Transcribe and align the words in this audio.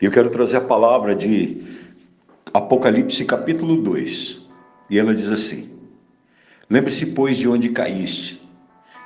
Eu 0.00 0.10
quero 0.10 0.30
trazer 0.30 0.56
a 0.56 0.62
palavra 0.62 1.14
de 1.14 1.62
Apocalipse 2.54 3.22
capítulo 3.26 3.76
2. 3.76 4.40
E 4.88 4.98
ela 4.98 5.14
diz 5.14 5.30
assim: 5.30 5.70
Lembre-se, 6.70 7.06
pois, 7.08 7.36
de 7.36 7.46
onde 7.46 7.68
caíste, 7.68 8.40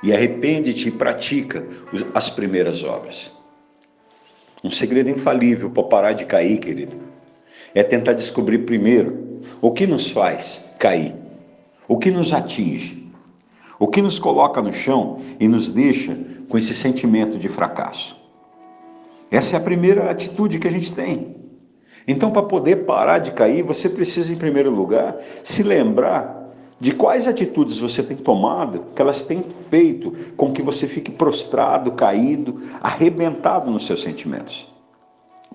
e 0.01 0.13
arrepende-te 0.13 0.87
e 0.87 0.91
pratica 0.91 1.67
as 2.13 2.29
primeiras 2.29 2.81
obras. 2.81 3.29
Um 4.63 4.69
segredo 4.69 5.09
infalível 5.09 5.69
para 5.69 5.83
parar 5.83 6.13
de 6.13 6.23
cair, 6.23 6.59
querido, 6.59 6.97
é 7.73 7.83
tentar 7.83 8.13
descobrir 8.13 8.59
primeiro 8.59 9.41
o 9.61 9.71
que 9.71 9.85
nos 9.85 10.09
faz 10.09 10.65
cair, 10.79 11.13
o 11.89 11.97
que 11.97 12.09
nos 12.09 12.31
atinge, 12.31 13.11
o 13.77 13.89
que 13.89 14.01
nos 14.01 14.17
coloca 14.17 14.61
no 14.61 14.71
chão 14.71 15.19
e 15.41 15.47
nos 15.47 15.69
deixa 15.69 16.17
com 16.47 16.57
esse 16.57 16.73
sentimento 16.73 17.37
de 17.37 17.49
fracasso. 17.49 18.24
Essa 19.31 19.55
é 19.55 19.59
a 19.59 19.63
primeira 19.63 20.09
atitude 20.09 20.59
que 20.59 20.67
a 20.67 20.71
gente 20.71 20.91
tem. 20.91 21.35
Então, 22.07 22.31
para 22.31 22.43
poder 22.43 22.85
parar 22.85 23.19
de 23.19 23.31
cair, 23.31 23.63
você 23.63 23.89
precisa, 23.89 24.33
em 24.33 24.37
primeiro 24.37 24.69
lugar, 24.69 25.17
se 25.43 25.63
lembrar 25.63 26.45
de 26.79 26.93
quais 26.93 27.27
atitudes 27.27 27.79
você 27.79 28.03
tem 28.03 28.17
tomado 28.17 28.87
que 28.93 29.01
elas 29.01 29.21
têm 29.21 29.43
feito 29.43 30.11
com 30.35 30.51
que 30.51 30.61
você 30.61 30.87
fique 30.87 31.11
prostrado, 31.11 31.93
caído, 31.93 32.59
arrebentado 32.81 33.71
nos 33.71 33.85
seus 33.85 34.01
sentimentos. 34.01 34.71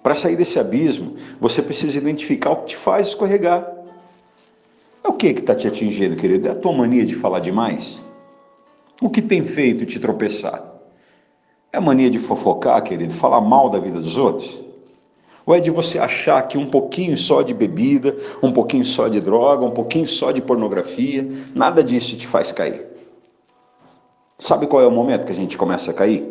Para 0.02 0.14
sair 0.14 0.34
desse 0.34 0.58
abismo, 0.58 1.14
você 1.38 1.62
precisa 1.62 1.98
identificar 1.98 2.50
o 2.50 2.56
que 2.56 2.68
te 2.68 2.76
faz 2.76 3.08
escorregar. 3.08 3.70
É 5.04 5.08
o 5.08 5.12
que 5.12 5.34
que 5.34 5.40
está 5.40 5.54
te 5.54 5.68
atingindo, 5.68 6.16
querido? 6.16 6.48
É 6.48 6.52
a 6.52 6.54
tua 6.54 6.72
mania 6.72 7.04
de 7.04 7.14
falar 7.14 7.40
demais? 7.40 8.02
O 9.00 9.10
que 9.10 9.20
tem 9.20 9.42
feito 9.42 9.84
te 9.84 10.00
tropeçar? 10.00 10.69
É 11.72 11.78
a 11.78 11.80
mania 11.80 12.10
de 12.10 12.18
fofocar, 12.18 12.82
querido, 12.82 13.12
falar 13.12 13.40
mal 13.40 13.70
da 13.70 13.78
vida 13.78 14.00
dos 14.00 14.16
outros? 14.16 14.60
Ou 15.46 15.54
é 15.54 15.60
de 15.60 15.70
você 15.70 16.00
achar 16.00 16.42
que 16.48 16.58
um 16.58 16.66
pouquinho 16.66 17.16
só 17.16 17.42
de 17.42 17.54
bebida, 17.54 18.16
um 18.42 18.52
pouquinho 18.52 18.84
só 18.84 19.06
de 19.06 19.20
droga, 19.20 19.64
um 19.64 19.70
pouquinho 19.70 20.08
só 20.08 20.32
de 20.32 20.42
pornografia, 20.42 21.28
nada 21.54 21.82
disso 21.82 22.16
te 22.16 22.26
faz 22.26 22.50
cair? 22.50 22.86
Sabe 24.36 24.66
qual 24.66 24.82
é 24.82 24.86
o 24.86 24.90
momento 24.90 25.24
que 25.24 25.32
a 25.32 25.36
gente 25.36 25.56
começa 25.56 25.92
a 25.92 25.94
cair? 25.94 26.26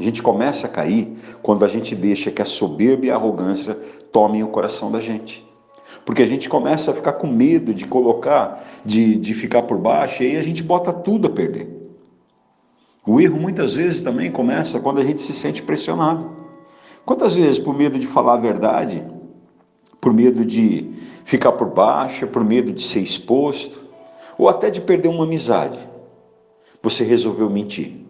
A 0.00 0.02
gente 0.02 0.22
começa 0.22 0.66
a 0.66 0.70
cair 0.70 1.14
quando 1.42 1.64
a 1.64 1.68
gente 1.68 1.94
deixa 1.94 2.30
que 2.30 2.40
a 2.40 2.46
soberba 2.46 3.04
e 3.04 3.10
a 3.10 3.16
arrogância 3.16 3.78
tomem 4.10 4.42
o 4.42 4.48
coração 4.48 4.90
da 4.90 5.00
gente. 5.00 5.46
Porque 6.06 6.22
a 6.22 6.26
gente 6.26 6.48
começa 6.48 6.90
a 6.90 6.94
ficar 6.94 7.12
com 7.14 7.26
medo 7.26 7.74
de 7.74 7.86
colocar, 7.86 8.64
de, 8.84 9.16
de 9.16 9.34
ficar 9.34 9.62
por 9.62 9.76
baixo, 9.76 10.22
e 10.22 10.28
aí 10.28 10.36
a 10.38 10.42
gente 10.42 10.62
bota 10.62 10.90
tudo 10.92 11.28
a 11.28 11.30
perder. 11.30 11.83
O 13.06 13.20
erro 13.20 13.38
muitas 13.38 13.74
vezes 13.74 14.02
também 14.02 14.30
começa 14.30 14.80
quando 14.80 15.00
a 15.00 15.04
gente 15.04 15.20
se 15.20 15.34
sente 15.34 15.62
pressionado. 15.62 16.30
Quantas 17.04 17.36
vezes, 17.36 17.58
por 17.58 17.76
medo 17.76 17.98
de 17.98 18.06
falar 18.06 18.34
a 18.34 18.38
verdade, 18.38 19.04
por 20.00 20.12
medo 20.12 20.44
de 20.44 20.90
ficar 21.24 21.52
por 21.52 21.68
baixo, 21.68 22.26
por 22.26 22.42
medo 22.42 22.72
de 22.72 22.82
ser 22.82 23.00
exposto, 23.00 23.84
ou 24.38 24.48
até 24.48 24.70
de 24.70 24.80
perder 24.80 25.08
uma 25.08 25.24
amizade, 25.24 25.78
você 26.82 27.04
resolveu 27.04 27.50
mentir? 27.50 28.06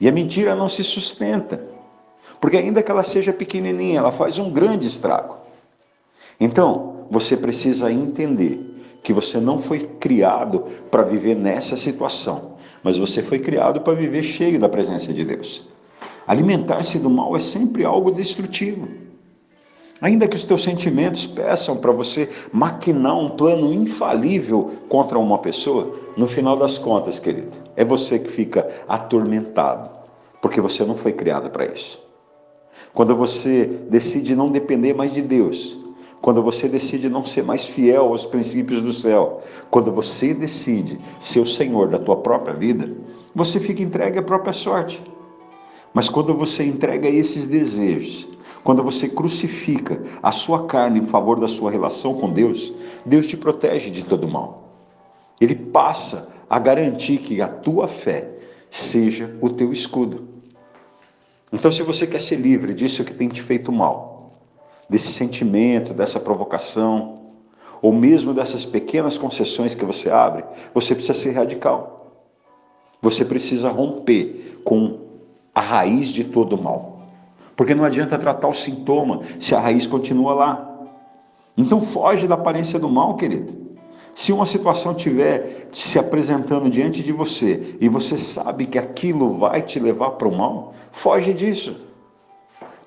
E 0.00 0.08
a 0.08 0.12
mentira 0.12 0.54
não 0.54 0.70
se 0.70 0.82
sustenta, 0.82 1.62
porque 2.40 2.56
ainda 2.56 2.82
que 2.82 2.90
ela 2.90 3.02
seja 3.02 3.32
pequenininha, 3.32 3.98
ela 3.98 4.10
faz 4.10 4.38
um 4.38 4.50
grande 4.50 4.86
estrago. 4.86 5.36
Então, 6.40 7.06
você 7.10 7.36
precisa 7.36 7.92
entender 7.92 8.71
que 9.02 9.12
você 9.12 9.38
não 9.38 9.58
foi 9.58 9.80
criado 9.80 10.64
para 10.90 11.02
viver 11.02 11.34
nessa 11.34 11.76
situação, 11.76 12.52
mas 12.82 12.96
você 12.96 13.22
foi 13.22 13.38
criado 13.38 13.80
para 13.80 13.94
viver 13.94 14.22
cheio 14.22 14.60
da 14.60 14.68
presença 14.68 15.12
de 15.12 15.24
Deus. 15.24 15.68
Alimentar-se 16.26 16.98
do 16.98 17.10
mal 17.10 17.36
é 17.36 17.40
sempre 17.40 17.84
algo 17.84 18.10
destrutivo. 18.10 18.88
Ainda 20.00 20.26
que 20.26 20.36
os 20.36 20.44
teus 20.44 20.62
sentimentos 20.62 21.26
peçam 21.26 21.76
para 21.76 21.92
você 21.92 22.28
maquinar 22.52 23.16
um 23.16 23.30
plano 23.30 23.72
infalível 23.72 24.72
contra 24.88 25.18
uma 25.18 25.38
pessoa, 25.38 25.96
no 26.16 26.26
final 26.26 26.56
das 26.56 26.76
contas, 26.76 27.18
querido, 27.18 27.52
é 27.76 27.84
você 27.84 28.18
que 28.18 28.30
fica 28.30 28.68
atormentado, 28.88 29.90
porque 30.40 30.60
você 30.60 30.84
não 30.84 30.96
foi 30.96 31.12
criado 31.12 31.50
para 31.50 31.66
isso. 31.66 32.02
Quando 32.92 33.14
você 33.16 33.64
decide 33.88 34.34
não 34.34 34.50
depender 34.50 34.92
mais 34.92 35.14
de 35.14 35.22
Deus, 35.22 35.81
quando 36.22 36.40
você 36.40 36.68
decide 36.68 37.08
não 37.08 37.24
ser 37.24 37.42
mais 37.42 37.66
fiel 37.66 38.04
aos 38.04 38.24
princípios 38.24 38.80
do 38.80 38.92
céu, 38.92 39.42
quando 39.68 39.90
você 39.90 40.32
decide 40.32 41.00
ser 41.18 41.40
o 41.40 41.46
Senhor 41.46 41.88
da 41.88 41.98
tua 41.98 42.16
própria 42.16 42.54
vida, 42.54 42.88
você 43.34 43.58
fica 43.58 43.82
entregue 43.82 44.20
à 44.20 44.22
própria 44.22 44.52
sorte. 44.52 45.02
Mas 45.92 46.08
quando 46.08 46.32
você 46.32 46.64
entrega 46.64 47.08
esses 47.08 47.46
desejos, 47.46 48.28
quando 48.62 48.84
você 48.84 49.08
crucifica 49.08 50.00
a 50.22 50.30
sua 50.30 50.66
carne 50.66 51.00
em 51.00 51.04
favor 51.04 51.40
da 51.40 51.48
sua 51.48 51.72
relação 51.72 52.14
com 52.14 52.30
Deus, 52.32 52.72
Deus 53.04 53.26
te 53.26 53.36
protege 53.36 53.90
de 53.90 54.04
todo 54.04 54.28
mal. 54.28 54.70
Ele 55.40 55.56
passa 55.56 56.32
a 56.48 56.56
garantir 56.60 57.18
que 57.18 57.42
a 57.42 57.48
tua 57.48 57.88
fé 57.88 58.30
seja 58.70 59.36
o 59.40 59.50
teu 59.50 59.72
escudo. 59.72 60.28
Então, 61.52 61.72
se 61.72 61.82
você 61.82 62.06
quer 62.06 62.20
ser 62.20 62.36
livre 62.36 62.72
disso 62.72 63.04
que 63.04 63.12
tem 63.12 63.28
te 63.28 63.42
feito 63.42 63.72
mal, 63.72 64.11
desse 64.92 65.10
sentimento, 65.10 65.94
dessa 65.94 66.20
provocação, 66.20 67.20
ou 67.80 67.92
mesmo 67.94 68.34
dessas 68.34 68.66
pequenas 68.66 69.16
concessões 69.16 69.74
que 69.74 69.86
você 69.86 70.10
abre, 70.10 70.44
você 70.74 70.94
precisa 70.94 71.18
ser 71.18 71.32
radical. 71.32 72.12
Você 73.00 73.24
precisa 73.24 73.70
romper 73.70 74.60
com 74.62 75.00
a 75.54 75.62
raiz 75.62 76.08
de 76.08 76.24
todo 76.24 76.60
mal. 76.60 77.00
Porque 77.56 77.74
não 77.74 77.84
adianta 77.84 78.18
tratar 78.18 78.48
o 78.48 78.54
sintoma 78.54 79.22
se 79.40 79.54
a 79.54 79.60
raiz 79.60 79.86
continua 79.86 80.34
lá. 80.34 80.86
Então 81.56 81.80
foge 81.80 82.28
da 82.28 82.34
aparência 82.34 82.78
do 82.78 82.88
mal, 82.88 83.16
querido. 83.16 83.62
Se 84.14 84.30
uma 84.30 84.44
situação 84.44 84.92
estiver 84.92 85.68
se 85.72 85.98
apresentando 85.98 86.68
diante 86.68 87.02
de 87.02 87.12
você 87.12 87.76
e 87.80 87.88
você 87.88 88.18
sabe 88.18 88.66
que 88.66 88.78
aquilo 88.78 89.38
vai 89.38 89.62
te 89.62 89.80
levar 89.80 90.10
para 90.12 90.28
o 90.28 90.36
mal, 90.36 90.74
foge 90.92 91.32
disso. 91.32 91.91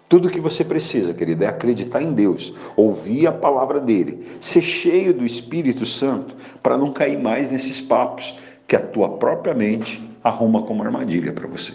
Tudo 0.08 0.30
que 0.30 0.40
você 0.40 0.64
precisa, 0.64 1.14
querido, 1.16 1.44
é 1.44 1.48
acreditar 1.48 2.02
em 2.02 2.14
Deus, 2.14 2.54
ouvir 2.76 3.26
a 3.26 3.32
palavra 3.32 3.80
dele, 3.80 4.26
ser 4.40 4.62
cheio 4.62 5.14
do 5.14 5.26
Espírito 5.26 5.86
Santo 5.86 6.36
para 6.62 6.78
não 6.78 6.94
cair 6.94 7.18
mais 7.18 7.50
nesses 7.50 7.82
papos 7.82 8.38
que 8.68 8.76
a 8.76 8.80
tua 8.80 9.18
própria 9.18 9.56
mente 9.56 10.02
arruma 10.24 10.62
como 10.62 10.84
armadilha 10.84 11.34
para 11.34 11.48
você. 11.48 11.74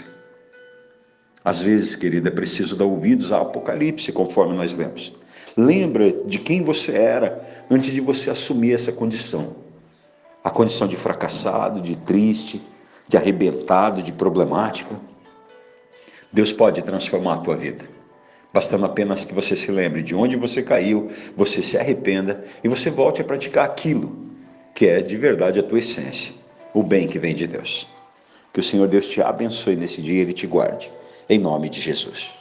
Às 1.45 1.63
vezes, 1.63 1.97
querido, 1.97 2.29
é 2.29 2.31
preciso 2.31 2.77
dar 2.77 2.85
ouvidos 2.85 3.33
ao 3.33 3.43
Apocalipse, 3.43 4.13
conforme 4.13 4.55
nós 4.57 4.77
lemos. 4.77 5.13
Lembra 5.57 6.13
de 6.13 6.39
quem 6.39 6.63
você 6.63 6.93
era 6.93 7.65
antes 7.69 7.91
de 7.91 8.01
você 8.01 8.31
assumir 8.31 8.75
essa 8.75 8.93
condição. 8.93 9.57
A 10.45 10.51
condição 10.51 10.87
de 10.87 10.97
fracassado, 10.97 11.81
de 11.81 11.97
triste, 11.97 12.63
de 13.09 13.17
arrebentado, 13.17 14.03
de 14.03 14.13
problemático. 14.13 14.95
Deus 16.33 16.53
pode 16.53 16.81
transformar 16.83 17.35
a 17.35 17.39
tua 17.39 17.57
vida 17.57 18.00
bastando 18.53 18.85
apenas 18.85 19.25
que 19.25 19.35
você 19.35 19.55
se 19.57 19.71
lembre 19.71 20.03
de 20.03 20.15
onde 20.15 20.37
você 20.37 20.63
caiu, 20.63 21.11
você 21.37 21.63
se 21.63 21.79
arrependa 21.79 22.45
e 22.63 22.69
você 22.69 22.91
volte 22.91 23.21
a 23.21 23.25
praticar 23.25 23.65
aquilo 23.65 24.31
que 24.75 24.87
é 24.87 25.01
de 25.01 25.17
verdade 25.17 25.61
a 25.61 25.63
tua 25.63 25.79
essência, 25.79 26.33
o 26.73 26.83
bem 26.83 27.07
que 27.07 27.19
vem 27.19 27.35
de 27.35 27.47
Deus. 27.47 27.87
Que 28.53 28.61
o 28.61 28.63
Senhor 28.63 28.89
Deus 28.89 29.07
te 29.07 29.21
abençoe 29.21 29.77
nesse 29.77 30.01
dia 30.01 30.15
e 30.15 30.21
Ele 30.21 30.33
te 30.33 30.47
guarde. 30.47 30.91
Em 31.29 31.39
nome 31.39 31.69
de 31.69 31.81
Jesus. 31.81 32.40